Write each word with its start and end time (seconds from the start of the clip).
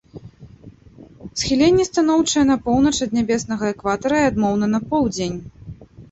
Схіленне 1.41 1.83
станоўчае 1.89 2.45
на 2.51 2.55
поўнач 2.69 2.93
ад 3.07 3.11
нябеснага 3.17 3.69
экватара 3.73 4.17
і 4.23 4.29
адмоўна 4.31 4.65
на 4.73 4.79
поўдзень. 4.95 5.37